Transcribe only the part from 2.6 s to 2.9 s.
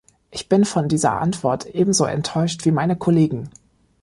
wie